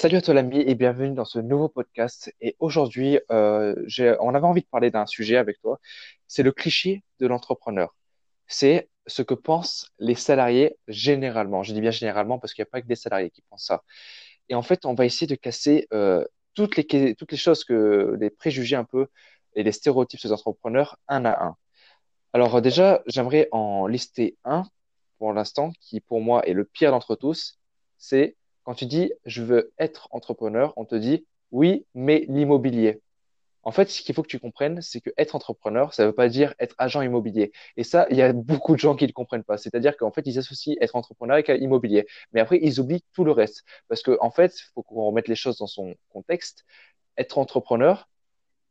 [0.00, 2.32] Salut à toi l'ami et bienvenue dans ce nouveau podcast.
[2.40, 3.74] Et aujourd'hui, euh,
[4.20, 5.80] on avait envie de parler d'un sujet avec toi.
[6.28, 7.96] C'est le cliché de l'entrepreneur.
[8.46, 11.64] C'est ce que pensent les salariés généralement.
[11.64, 13.82] Je dis bien généralement parce qu'il n'y a pas que des salariés qui pensent ça.
[14.48, 16.24] Et en fait, on va essayer de casser euh,
[16.54, 19.08] toutes les, toutes les choses que, les préjugés un peu
[19.56, 21.56] et les stéréotypes des entrepreneurs un à un.
[22.32, 24.62] Alors euh, déjà, j'aimerais en lister un
[25.18, 27.58] pour l'instant qui pour moi est le pire d'entre tous.
[27.98, 28.36] C'est
[28.68, 33.00] quand tu dis je veux être entrepreneur, on te dit oui, mais l'immobilier.
[33.64, 36.14] En fait, ce qu'il faut que tu comprennes, c'est que être entrepreneur, ça ne veut
[36.14, 37.52] pas dire être agent immobilier.
[37.76, 39.58] Et ça, il y a beaucoup de gens qui ne comprennent pas.
[39.58, 42.06] C'est-à-dire qu'en fait, ils associent être entrepreneur avec immobilier.
[42.32, 43.64] Mais après, ils oublient tout le reste.
[43.88, 46.64] Parce qu'en en fait, il faut qu'on remette les choses dans son contexte.
[47.18, 48.08] Être entrepreneur,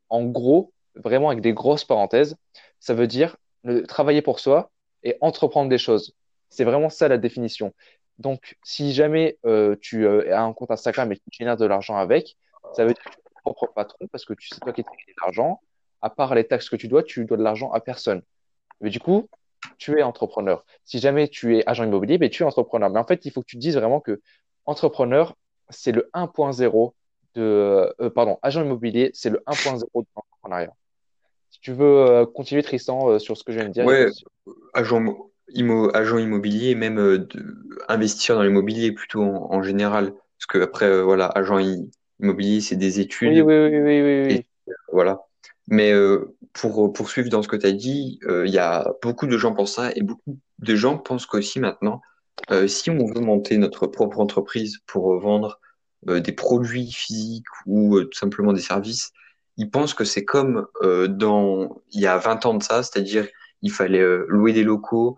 [0.10, 2.36] en gros, vraiment avec des grosses parenthèses,
[2.80, 4.72] ça veut dire le- travailler pour soi
[5.04, 6.16] et entreprendre des choses.
[6.50, 7.74] C'est vraiment ça la définition.
[8.20, 11.66] Donc, si jamais euh, tu euh, as un compte Instagram et que tu génères de
[11.66, 12.38] l'argent avec,
[12.74, 14.82] ça veut dire que tu es ton propre patron parce que tu sais toi qui
[14.82, 15.62] gagnes de l'argent.
[16.02, 18.22] À part les taxes que tu dois, tu dois de l'argent à personne.
[18.82, 19.28] Mais du coup,
[19.78, 20.64] tu es entrepreneur.
[20.86, 22.90] Si jamais tu es agent immobilier, ben, tu es entrepreneur.
[22.90, 24.22] Mais en fait, il faut que tu te dises vraiment que
[24.66, 25.36] entrepreneur,
[25.70, 26.94] c'est le 1.0
[27.36, 27.94] de...
[28.00, 30.74] euh, pardon, agent immobilier, c'est le 1.0 de l'entrepreneuriat.
[31.50, 34.08] Si tu veux euh, continuer, Tristan, euh, sur ce que je viens de dire, Ouais,
[34.74, 35.02] agent,
[35.54, 37.58] immo- agent immobilier, même euh, de-
[37.90, 40.14] investir dans l'immobilier plutôt en, en général.
[40.14, 41.60] Parce que après, euh, voilà, agent
[42.20, 44.74] immobilier, c'est des Oui, études, oui, oui, oui, oui, et oui.
[44.92, 45.22] voilà.
[45.68, 49.28] Mais euh, pour poursuivre dans ce que tu as dit, euh, il y a beaucoup
[49.28, 52.02] de gens pensent ça, et beaucoup de gens pensent qu'aussi maintenant,
[52.52, 55.60] euh, si on veut monter notre propre entreprise pour euh, vendre
[56.10, 59.12] euh, des produits physiques ou euh, tout simplement des services,
[59.58, 63.28] ils pensent que c'est comme euh, dans il y a 20 ans de ça, c'est-à-dire
[63.62, 65.18] il fallait euh, louer des locaux,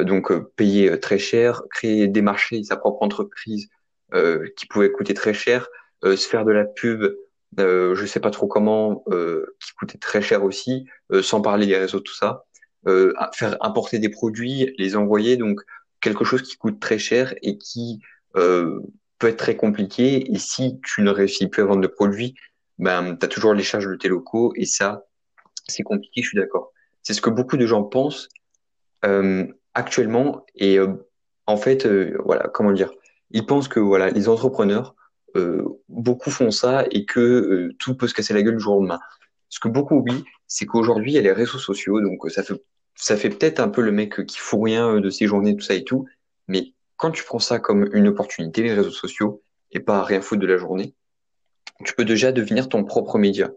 [0.00, 3.68] donc euh, payer euh, très cher, créer des marchés, sa propre entreprise
[4.14, 5.68] euh, qui pouvait coûter très cher,
[6.04, 7.04] euh, se faire de la pub,
[7.58, 11.66] euh, je sais pas trop comment, euh, qui coûtait très cher aussi, euh, sans parler
[11.66, 12.44] des réseaux, tout ça
[12.86, 15.60] euh, faire importer des produits, les envoyer, donc
[16.00, 18.00] quelque chose qui coûte très cher et qui
[18.36, 18.80] euh,
[19.18, 20.32] peut être très compliqué.
[20.32, 22.34] Et si tu ne réussis plus à vendre de produits,
[22.78, 25.04] ben, tu as toujours les charges de tes locaux et ça,
[25.68, 26.72] c'est compliqué, je suis d'accord.
[27.02, 28.41] C'est ce que beaucoup de gens pensent euh,
[29.74, 30.94] actuellement et euh,
[31.46, 32.90] en fait, euh, voilà, comment dire,
[33.30, 34.94] ils pensent que voilà, les entrepreneurs,
[35.36, 38.76] euh, beaucoup font ça et que euh, tout peut se casser la gueule du jour
[38.76, 39.00] au lendemain.
[39.48, 42.42] Ce que beaucoup oublient, c'est qu'aujourd'hui, il y a les réseaux sociaux, donc euh, ça
[42.42, 42.62] fait
[42.94, 45.56] ça fait peut-être un peu le mec euh, qui fout rien euh, de ses journées,
[45.56, 46.06] tout ça et tout,
[46.48, 49.42] mais quand tu prends ça comme une opportunité, les réseaux sociaux,
[49.72, 50.94] et pas rien foutre de la journée,
[51.84, 53.50] tu peux déjà devenir ton propre média.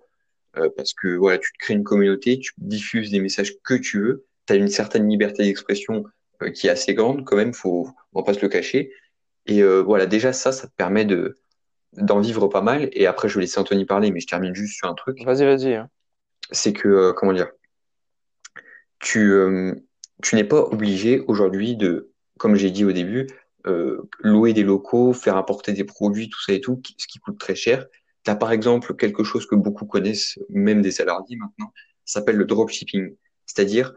[0.57, 3.99] Euh, parce que voilà, tu te crées une communauté, tu diffuses des messages que tu
[4.01, 6.03] veux, tu as une certaine liberté d'expression
[6.41, 8.91] euh, qui est assez grande quand même, faut, on va pas se le cacher.
[9.45, 11.35] Et euh, voilà, déjà ça, ça te permet de
[11.93, 12.89] d'en vivre pas mal.
[12.91, 15.45] Et après, je vais laisser Anthony parler, mais je termine juste sur un truc, Vas-y,
[15.45, 15.75] vas-y.
[15.75, 15.89] hein.
[16.51, 17.47] c'est que euh, comment dire,
[18.99, 19.73] tu euh,
[20.23, 23.27] tu n'es pas obligé aujourd'hui de, comme j'ai dit au début,
[23.67, 27.37] euh, louer des locaux, faire importer des produits, tout ça et tout, ce qui coûte
[27.39, 27.85] très cher.
[28.23, 31.71] Tu as par exemple quelque chose que beaucoup connaissent, même des salariés maintenant,
[32.05, 33.15] ça s'appelle le dropshipping.
[33.45, 33.93] C'est-à-dire,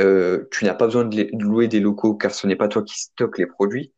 [0.00, 2.98] euh, tu n'as pas besoin de, louer des locaux car ce n'est pas toi qui
[2.98, 3.92] stocke les produits,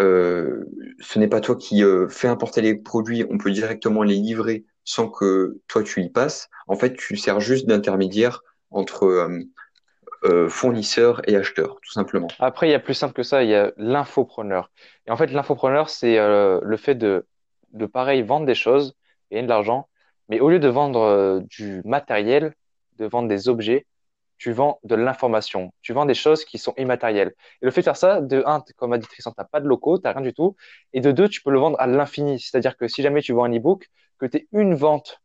[0.00, 0.64] euh,
[1.00, 4.64] ce n'est pas toi qui euh, fais importer les produits, on peut directement les livrer
[4.84, 6.48] sans que toi tu y passes.
[6.66, 9.28] En fait, tu sers juste d'intermédiaire entre
[10.48, 12.26] fournisseurs et acheteurs, tout simplement.
[12.40, 14.70] Après, il y a plus simple que ça, il y a l'infopreneur.
[15.06, 17.26] Et en fait, l'infopreneur, c'est le fait de,
[17.72, 18.94] de pareil vendre des choses,
[19.30, 19.88] gagner de l'argent,
[20.28, 22.54] mais au lieu de vendre du matériel,
[22.98, 23.86] de vendre des objets,
[24.38, 25.72] tu vends de l'information.
[25.82, 27.34] Tu vends des choses qui sont immatérielles.
[27.62, 29.66] Et le fait de faire ça, de un, comme a dit Tristan, t'as pas de
[29.66, 30.56] locaux, t'as rien du tout.
[30.92, 32.40] Et de deux, tu peux le vendre à l'infini.
[32.40, 33.88] C'est-à-dire que si jamais tu vends un e-book,
[34.18, 35.20] que tu aies une vente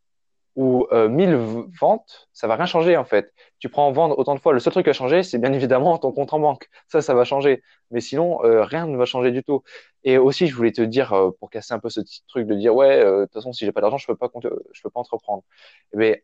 [0.56, 3.34] ou euh, 1000 v- ventes, ça va rien changer en fait.
[3.59, 5.51] Tu prends en vendre autant de fois, le seul truc qui va changer, c'est bien
[5.53, 6.69] évidemment ton compte en banque.
[6.88, 7.63] Ça, ça va changer.
[7.91, 9.63] Mais sinon, euh, rien ne va changer du tout.
[10.03, 12.53] Et aussi, je voulais te dire, euh, pour casser un peu ce petit truc de
[12.56, 14.30] dire, ouais, euh, de toute façon, si j'ai pas d'argent, je peux pas,
[14.74, 15.44] je peux pas entreprendre.
[15.94, 16.15] Eh bien,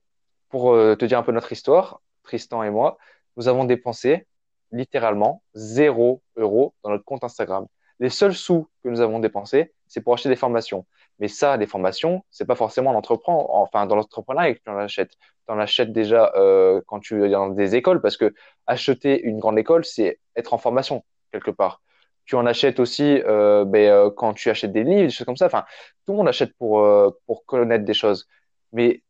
[0.49, 2.99] pour te dire un peu notre histoire, Tristan et moi,
[3.37, 4.27] nous avons dépensé
[4.71, 7.65] littéralement zéro euro dans notre compte Instagram.
[7.99, 10.85] Les seuls sous que nous avons dépensés, c'est pour acheter des formations.
[11.17, 15.13] Mais ça, les formations, c'est pas forcément l'entreprendre, enfin dans l'entrepreneuriat que tu en achètes.
[15.47, 18.31] Tu en achètes déjà euh, quand tu es dans des écoles, parce que
[18.67, 21.81] acheter une grande école, c'est être en formation quelque part.
[22.25, 25.35] Tu en achètes aussi euh, ben, euh, quand tu achètes des livres, des choses comme
[25.35, 25.47] ça.
[25.47, 25.65] Enfin,
[26.05, 26.87] tout le monde achète pour
[27.25, 28.27] pour connaître des choses.
[28.71, 29.01] Mais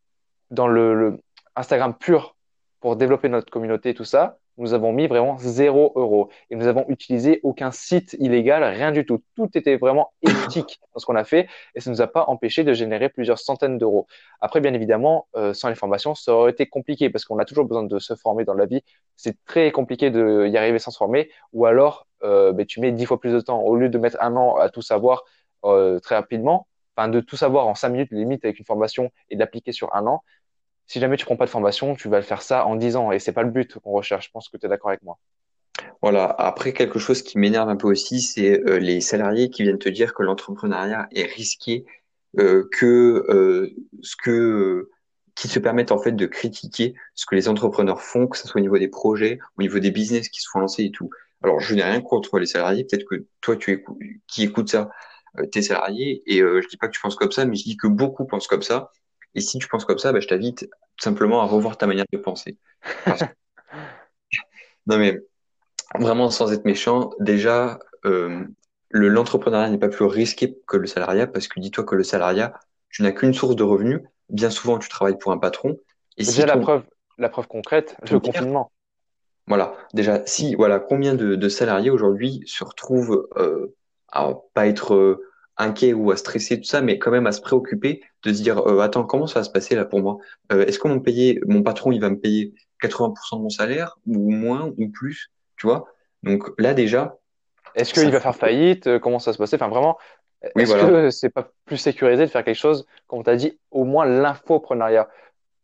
[0.51, 1.19] dans le
[1.56, 2.38] Instagram pur
[2.80, 6.30] pour développer notre communauté, tout ça, nous avons mis vraiment zéro euro.
[6.50, 9.24] Et nous avons utilisé aucun site illégal, rien du tout.
[9.36, 12.26] Tout était vraiment éthique dans ce qu'on a fait et ça ne nous a pas
[12.28, 14.06] empêché de générer plusieurs centaines d'euros.
[14.42, 17.66] Après, bien évidemment, euh, sans les formations, ça aurait été compliqué parce qu'on a toujours
[17.66, 18.81] besoin de se former dans la vie.
[19.16, 22.92] C'est très compliqué de y arriver sans se former ou alors euh, ben, tu mets
[22.92, 23.62] dix fois plus de temps.
[23.62, 25.24] Au lieu de mettre un an à tout savoir
[25.66, 29.38] euh, très rapidement, enfin de tout savoir en cinq minutes limite avec une formation et
[29.38, 30.24] d'appliquer sur un an,
[30.90, 33.12] si jamais tu prends pas de formation, tu vas le faire ça en 10 ans
[33.12, 34.26] et c'est pas le but qu'on recherche.
[34.26, 35.20] Je pense que tu es d'accord avec moi.
[36.02, 36.26] Voilà.
[36.26, 39.88] Après, quelque chose qui m'énerve un peu aussi, c'est euh, les salariés qui viennent te
[39.88, 41.86] dire que l'entrepreneuriat est risqué,
[42.40, 43.70] euh, que euh,
[44.02, 44.90] ce que
[45.36, 48.60] qui se permettent en fait de critiquer ce que les entrepreneurs font, que ce soit
[48.60, 51.12] au niveau des projets, au niveau des business qui se font lancer et tout.
[51.44, 52.84] Alors, je n'ai rien contre les salariés.
[52.84, 54.90] Peut-être que toi, tu écoutes, qui écoutes ça,
[55.52, 56.24] t'es salarié.
[56.26, 58.48] Et je dis pas que tu penses comme ça, mais je dis que beaucoup pensent
[58.48, 58.92] comme ça.
[59.36, 62.06] Et si tu penses comme ça, bah, je t'invite tout simplement à revoir ta manière
[62.12, 62.58] de penser.
[64.88, 65.20] non mais
[66.00, 68.44] vraiment sans être méchant, déjà euh,
[68.90, 72.54] le l'entrepreneuriat n'est pas plus risqué que le salariat parce que dis-toi que le salariat,
[72.90, 74.02] tu n'as qu'une source de revenus.
[74.30, 75.78] Bien souvent, tu travailles pour un patron.
[76.18, 76.84] Et déjà la preuve,
[77.18, 78.72] la preuve concrète, le confinement.
[79.48, 83.76] Voilà, déjà, si voilà, combien de, de salariés aujourd'hui se retrouvent euh,
[84.12, 85.29] à pas être euh,
[85.60, 88.60] inquiet ou à stresser, tout ça, mais quand même à se préoccuper de se dire,
[88.66, 90.18] euh, attends, comment ça va se passer là pour moi?
[90.52, 94.32] Euh, Est-ce qu'on payer, mon patron, il va me payer 80% de mon salaire ou
[94.32, 95.86] moins ou plus, tu vois?
[96.24, 97.18] Donc là déjà.
[97.76, 98.88] Est-ce qu'il va faire faillite?
[98.88, 99.56] Euh, Comment ça va se passer?
[99.58, 99.98] Enfin vraiment,
[100.56, 103.84] est-ce que c'est pas plus sécurisé de faire quelque chose, comme tu as dit, au
[103.84, 105.10] moins l'infoprenariat?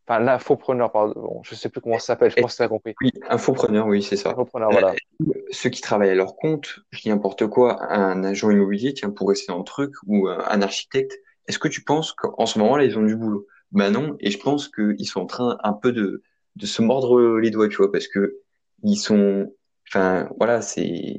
[0.08, 2.94] Enfin, l'infopreneur, pardon, je sais plus comment ça s'appelle, je pense que tu as compris.
[3.02, 4.30] Oui, infopreneur, oui, c'est ça.
[4.30, 4.94] Infopreneur, voilà.
[5.22, 9.10] Euh, ceux qui travaillent à leur compte, je dis n'importe quoi, un agent immobilier, tiens,
[9.10, 11.14] pour rester dans le truc, ou un architecte,
[11.48, 13.48] est-ce que tu penses qu'en ce moment-là, ils ont du boulot?
[13.72, 16.22] Ben non, et je pense qu'ils sont en train un peu de,
[16.56, 18.38] de se mordre les doigts, tu vois, parce que
[18.84, 19.52] ils sont,
[19.90, 21.18] enfin, voilà, c'est,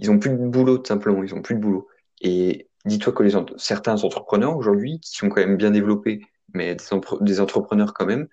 [0.00, 1.86] ils ont plus de boulot, tout simplement, ils ont plus de boulot.
[2.20, 6.20] Et dis-toi que les certains entrepreneurs aujourd'hui, qui sont quand même bien développés,
[6.54, 6.76] mais
[7.20, 8.28] des, entrepreneurs quand même,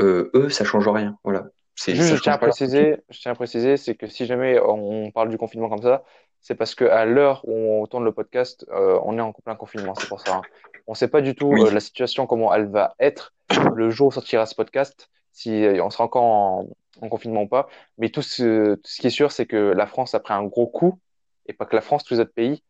[0.00, 1.16] euh, eux, ça change rien.
[1.24, 1.46] Voilà.
[1.74, 5.28] C'est, je, tiens à préciser, je tiens à préciser, c'est que si jamais on parle
[5.28, 6.02] du confinement comme ça,
[6.40, 9.54] c'est parce que à l'heure où on tourne le podcast, euh, on est en plein
[9.54, 10.36] confinement, c'est pour ça.
[10.36, 10.42] Hein.
[10.86, 13.34] On ne sait pas du tout euh, la situation, comment elle va être
[13.76, 16.66] le jour où sortira ce podcast, si on sera encore en,
[17.08, 17.68] confinement ou pas.
[17.96, 20.42] Mais tout ce, tout ce qui est sûr, c'est que la France a pris un
[20.42, 20.98] gros coup,
[21.46, 22.62] et pas que la France, tous les autres pays.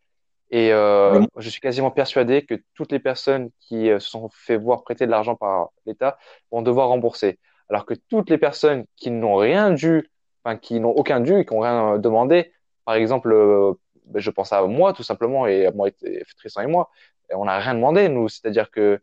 [0.51, 4.57] Et euh, je suis quasiment persuadé que toutes les personnes qui euh, se sont fait
[4.57, 6.19] voir prêter de l'argent par l'État
[6.51, 7.39] vont devoir rembourser.
[7.69, 10.11] Alors que toutes les personnes qui n'ont rien dû,
[10.43, 12.53] enfin qui n'ont aucun dû et qui n'ont rien euh, demandé,
[12.87, 13.29] par exemple,
[14.07, 15.91] ben, je pense à moi tout simplement et à moi,
[16.39, 16.89] Tristan et moi,
[17.31, 18.31] on n'a rien demandé nous.
[18.31, 19.01] C'est-à-dire que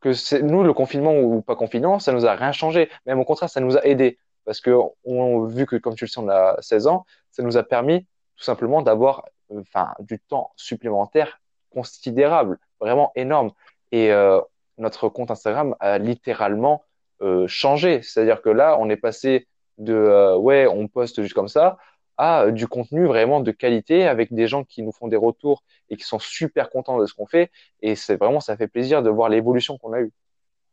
[0.00, 2.90] que c'est nous le confinement ou pas confinement, ça nous a rien changé.
[3.06, 4.70] Même au contraire, ça nous a aidé parce que
[5.04, 8.06] on, vu que comme tu le sais, on a 16 ans, ça nous a permis
[8.36, 11.40] tout simplement d'avoir enfin, du temps supplémentaire
[11.70, 13.52] considérable, vraiment énorme.
[13.92, 14.40] Et euh,
[14.78, 16.84] notre compte Instagram a littéralement
[17.22, 18.02] euh, changé.
[18.02, 19.46] C'est-à-dire que là, on est passé
[19.78, 21.78] de euh, ouais, on poste juste comme ça
[22.18, 25.96] à du contenu vraiment de qualité avec des gens qui nous font des retours et
[25.96, 27.50] qui sont super contents de ce qu'on fait.
[27.82, 30.12] Et c'est vraiment, ça fait plaisir de voir l'évolution qu'on a eue.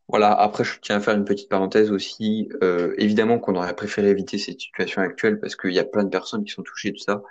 [0.07, 2.49] Voilà, après, je tiens à faire une petite parenthèse aussi.
[2.61, 6.09] Euh, évidemment qu'on aurait préféré éviter cette situation actuelle parce qu'il y a plein de
[6.09, 7.23] personnes qui sont touchées de ça.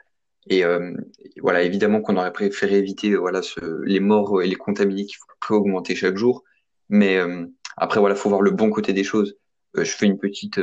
[0.48, 0.94] Et euh,
[1.40, 5.16] voilà, évidemment qu'on aurait préféré éviter euh, voilà ce, les morts et les contaminés qui
[5.46, 6.42] peuvent augmenter chaque jour.
[6.88, 7.46] Mais euh,
[7.76, 9.36] après, voilà, faut voir le bon côté des choses.
[9.74, 10.60] je fais une petite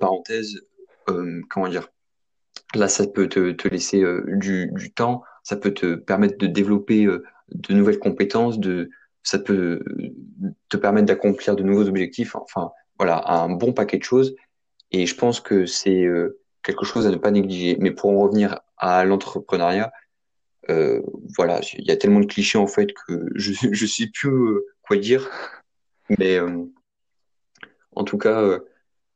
[0.00, 0.60] parenthèse.
[1.48, 1.88] comment dire?
[2.74, 7.06] Là, ça peut te, te laisser du, du, temps, ça peut te permettre de développer
[7.06, 8.90] de nouvelles compétences, de,
[9.22, 9.82] ça peut
[10.68, 12.36] te permettre d'accomplir de nouveaux objectifs.
[12.36, 14.36] Enfin, voilà, un bon paquet de choses.
[14.92, 16.06] Et je pense que c'est
[16.64, 17.76] quelque chose à ne pas négliger.
[17.78, 19.92] Mais pour en revenir à l'entrepreneuriat,
[20.70, 21.02] euh,
[21.36, 24.66] voilà, il y a tellement de clichés en fait que je je sais plus euh,
[24.82, 25.30] quoi dire.
[26.18, 26.64] Mais euh,
[27.92, 28.60] en tout cas, euh,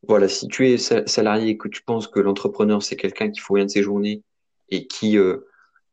[0.06, 3.54] voilà, si tu es salarié et que tu penses que l'entrepreneur c'est quelqu'un qui faut
[3.54, 4.22] rien de ses journées
[4.68, 5.16] et qui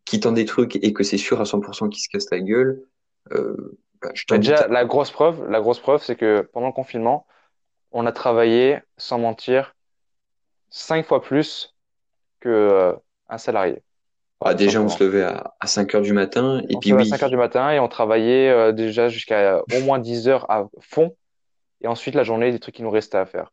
[0.04, 2.84] qui tend des trucs et que c'est sûr à 100% qu'il se casse la gueule,
[3.32, 7.26] bah, je déjà la grosse preuve, la grosse preuve, c'est que pendant le confinement,
[7.92, 9.75] on a travaillé sans mentir
[10.70, 11.76] cinq fois plus
[12.40, 12.94] que euh,
[13.30, 13.82] un salarié.
[14.42, 16.62] Ah, déjà, on se levait à, à 5 heures du matin.
[16.70, 17.02] Et on puis, se oui.
[17.02, 20.50] à 5 heures du matin et on travaillait euh, déjà jusqu'à au moins 10 heures
[20.52, 21.16] à fond.
[21.82, 23.52] Et ensuite, la journée, des trucs qui nous restaient à faire.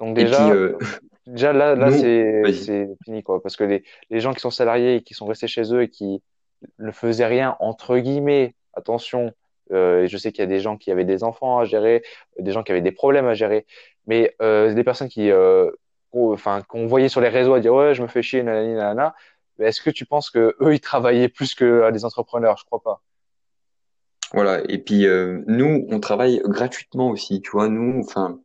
[0.00, 0.76] Donc, déjà, euh,
[1.26, 3.40] déjà là, là c'est, fini, quoi.
[3.42, 5.88] Parce que les, les gens qui sont salariés et qui sont restés chez eux et
[5.88, 6.22] qui
[6.78, 9.32] ne faisaient rien, entre guillemets, attention,
[9.72, 12.02] euh, je sais qu'il y a des gens qui avaient des enfants à gérer,
[12.38, 13.66] des gens qui avaient des problèmes à gérer,
[14.06, 15.30] mais euh, des personnes qui
[16.12, 19.14] qu'on voyait sur les réseaux à dire ouais, je me fais chier, nanani, nanana.
[19.58, 22.56] Mais est-ce que tu penses que eux, ils travaillaient plus que des entrepreneurs?
[22.58, 23.02] Je crois pas.
[24.32, 24.62] Voilà.
[24.68, 27.42] Et puis euh, nous, on travaille gratuitement aussi.
[27.42, 28.40] Tu vois, nous, enfin,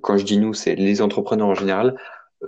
[0.00, 1.96] quand je dis nous, c'est les entrepreneurs en général.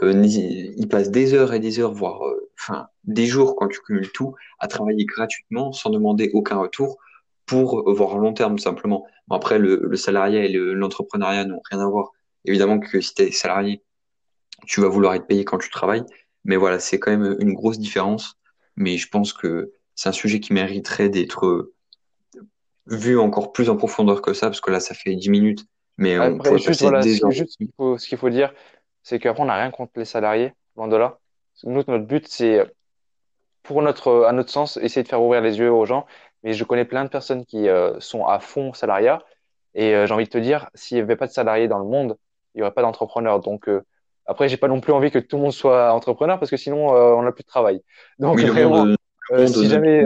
[0.02, 3.80] Euh, ils passent des heures et des heures, voire euh, enfin des jours quand tu
[3.80, 6.98] cumules tout, à travailler gratuitement sans demander aucun retour
[7.46, 9.06] pour voir long terme simplement.
[9.30, 12.10] Après, le, le salariat et le- l'entrepreneuriat n'ont rien à voir.
[12.44, 13.82] Évidemment que si tu es salarié,
[14.66, 16.04] tu vas vouloir être payé quand tu travailles,
[16.44, 18.36] mais voilà, c'est quand même une grosse différence.
[18.76, 21.72] Mais je pense que c'est un sujet qui mériterait d'être
[22.86, 25.64] vu encore plus en profondeur que ça, parce que là, ça fait 10 minutes,
[25.96, 27.30] mais on Après, pourrait juste, passer voilà, des ce- heures.
[27.30, 28.52] juste ce qu'il faut, ce qu'il faut dire,
[29.02, 31.18] c'est qu'après, on n'a rien contre les salariés, loin de là.
[31.64, 32.64] Nous, notre but, c'est,
[33.62, 36.06] pour notre, à notre sens, essayer de faire ouvrir les yeux aux gens.
[36.42, 39.22] Mais je connais plein de personnes qui euh, sont à fond salariat.
[39.74, 41.86] Et euh, j'ai envie de te dire, s'il n'y avait pas de salariés dans le
[41.86, 42.18] monde,
[42.54, 43.40] il n'y aurait pas d'entrepreneurs.
[43.40, 43.82] Donc, euh,
[44.26, 46.94] après, j'ai pas non plus envie que tout le monde soit entrepreneur parce que sinon,
[46.94, 47.82] euh, on n'a plus de travail.
[48.18, 48.96] Donc, Oui, vraiment, monde,
[49.32, 50.04] euh, si jamais,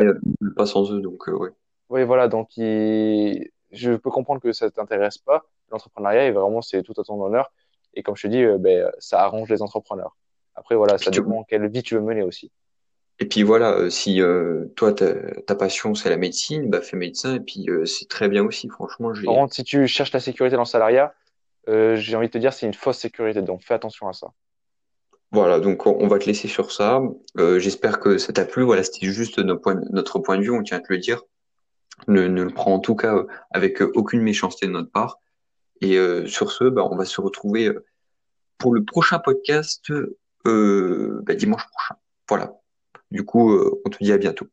[0.56, 1.50] pas sans eux, donc euh, ouais.
[1.90, 5.44] oui, voilà, donc il- je peux comprendre que ça t'intéresse pas.
[5.70, 7.52] L'entrepreneuriat, et vraiment, c'est tout à ton honneur.
[7.94, 10.16] Et comme je te dis, euh, ben, ça arrange les entrepreneurs.
[10.54, 12.50] Après, voilà, Puis ça tu- dépend quelle vie tu veux mener aussi.
[13.20, 16.96] Et puis voilà, euh, si euh, toi, ta, ta passion, c'est la médecine, bah fais
[16.96, 19.26] médecin, et puis euh, c'est très bien aussi, franchement, Par j'ai...
[19.34, 21.14] contre, si tu cherches la sécurité dans le salariat,
[21.68, 23.42] euh, j'ai envie de te dire, c'est une fausse sécurité.
[23.42, 24.28] Donc, fais attention à ça.
[25.30, 27.02] Voilà, donc on, va te laisser sur ça.
[27.36, 28.62] Euh, j'espère que ça t'a plu.
[28.62, 29.60] Voilà, c'était juste notre
[30.18, 31.22] point, de vue, on tient à te le dire.
[32.06, 35.20] Ne, le prends en tout cas euh, avec euh, aucune méchanceté de notre part.
[35.82, 37.84] Et euh, sur ce, bah, on va se retrouver euh,
[38.56, 39.92] pour le prochain podcast
[40.44, 41.96] bah, dimanche prochain.
[42.26, 42.54] Voilà.
[43.10, 44.46] Du coup, on te dit à bientôt.